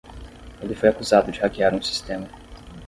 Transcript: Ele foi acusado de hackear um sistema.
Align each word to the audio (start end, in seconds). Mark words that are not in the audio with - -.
Ele 0.59 0.73
foi 0.73 0.89
acusado 0.89 1.31
de 1.31 1.39
hackear 1.39 1.75
um 1.75 1.81
sistema. 1.83 2.27